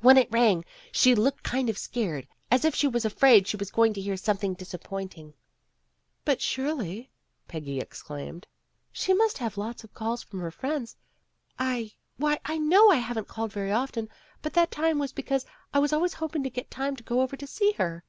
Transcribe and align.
When 0.00 0.18
it 0.18 0.26
rang, 0.32 0.64
she 0.90 1.14
looked 1.14 1.44
kind 1.44 1.70
of 1.70 1.78
scared, 1.78 2.26
as 2.50 2.64
if 2.64 2.74
she 2.74 2.88
was 2.88 3.04
afraid 3.04 3.46
she 3.46 3.56
was 3.56 3.70
going 3.70 3.94
to 3.94 4.00
hear 4.00 4.16
something 4.16 4.54
disappointing." 4.54 5.26
30 5.26 5.26
PEGGY 5.28 5.66
RAYMOND'S 5.70 6.18
WAY 6.18 6.22
"But 6.24 6.42
surely," 6.42 7.10
Peggy 7.46 7.78
exclaimed, 7.78 8.46
"she 8.90 9.14
must 9.14 9.38
have 9.38 9.56
lots 9.56 9.84
of 9.84 9.94
calls 9.94 10.24
from 10.24 10.40
her 10.40 10.50
friends. 10.50 10.96
I 11.56 11.92
why, 12.16 12.40
I 12.44 12.58
know 12.58 12.90
I 12.90 12.96
haven't 12.96 13.28
called 13.28 13.52
very 13.52 13.70
often, 13.70 14.08
but 14.42 14.54
that 14.54 14.76
was 14.96 15.12
because 15.12 15.46
I 15.72 15.78
was 15.78 15.92
always 15.92 16.14
hoping 16.14 16.42
to 16.42 16.50
get 16.50 16.68
time 16.68 16.96
to 16.96 17.04
go 17.04 17.20
over 17.20 17.36
to 17.36 17.46
see 17.46 17.70
her." 17.78 18.02